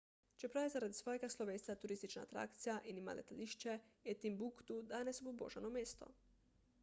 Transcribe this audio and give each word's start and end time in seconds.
čeprav 0.41 0.63
je 0.63 0.69
zaradi 0.75 0.95
svojega 0.99 1.27
slovesa 1.33 1.75
turistična 1.83 2.23
atrakcija 2.27 2.77
in 2.93 3.01
ima 3.01 3.15
letališče 3.19 3.75
je 4.09 4.15
timbuktu 4.25 4.79
danes 4.95 5.21
obubožano 5.25 5.71
mesto 5.77 6.09